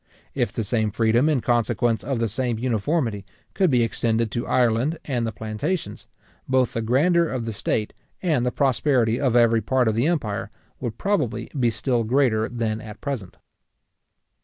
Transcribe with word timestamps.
If 0.33 0.51
the 0.51 0.63
same 0.63 0.89
freedom 0.89 1.29
in 1.29 1.41
consequence 1.41 2.03
of 2.03 2.17
the 2.17 2.27
same 2.27 2.57
uniformity, 2.57 3.23
could 3.53 3.69
be 3.69 3.83
extended 3.83 4.31
to 4.31 4.47
Ireland 4.47 4.97
and 5.05 5.27
the 5.27 5.31
plantations, 5.31 6.07
both 6.49 6.73
the 6.73 6.81
grandeur 6.81 7.25
of 7.27 7.45
the 7.45 7.53
state, 7.53 7.93
and 8.19 8.43
the 8.43 8.51
prosperity 8.51 9.21
of 9.21 9.35
every 9.35 9.61
part 9.61 9.87
of 9.87 9.93
the 9.93 10.07
empire, 10.07 10.49
would 10.79 10.97
probably 10.97 11.51
be 11.59 11.69
still 11.69 12.03
greater 12.03 12.49
than 12.49 12.81
at 12.81 12.99
present. 12.99 13.37